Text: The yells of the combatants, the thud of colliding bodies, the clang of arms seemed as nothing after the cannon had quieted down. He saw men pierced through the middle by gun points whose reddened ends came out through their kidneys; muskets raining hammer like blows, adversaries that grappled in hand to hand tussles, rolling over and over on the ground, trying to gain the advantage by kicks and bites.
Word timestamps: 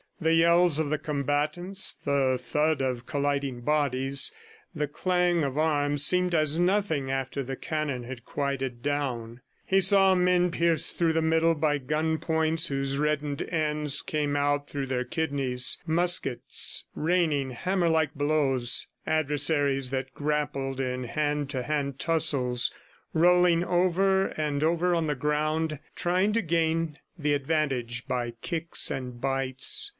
The 0.19 0.33
yells 0.33 0.77
of 0.77 0.91
the 0.91 0.99
combatants, 0.99 1.93
the 2.05 2.37
thud 2.39 2.79
of 2.79 3.07
colliding 3.07 3.61
bodies, 3.61 4.31
the 4.73 4.87
clang 4.87 5.43
of 5.43 5.57
arms 5.57 6.03
seemed 6.05 6.35
as 6.35 6.59
nothing 6.59 7.09
after 7.09 7.41
the 7.41 7.55
cannon 7.55 8.03
had 8.03 8.23
quieted 8.23 8.83
down. 8.83 9.41
He 9.65 9.81
saw 9.81 10.13
men 10.13 10.51
pierced 10.51 10.97
through 10.97 11.13
the 11.13 11.23
middle 11.23 11.55
by 11.55 11.77
gun 11.79 12.19
points 12.19 12.67
whose 12.67 12.99
reddened 12.99 13.43
ends 13.49 14.03
came 14.03 14.35
out 14.35 14.67
through 14.69 14.87
their 14.87 15.03
kidneys; 15.05 15.79
muskets 15.87 16.85
raining 16.95 17.51
hammer 17.51 17.89
like 17.89 18.13
blows, 18.13 18.87
adversaries 19.07 19.89
that 19.89 20.13
grappled 20.13 20.79
in 20.79 21.03
hand 21.03 21.49
to 21.51 21.63
hand 21.63 21.97
tussles, 21.97 22.71
rolling 23.13 23.63
over 23.63 24.27
and 24.29 24.63
over 24.63 24.93
on 24.93 25.07
the 25.07 25.15
ground, 25.15 25.79
trying 25.95 26.31
to 26.33 26.43
gain 26.43 26.97
the 27.17 27.33
advantage 27.33 28.07
by 28.07 28.31
kicks 28.43 28.91
and 28.91 29.19
bites. 29.19 29.89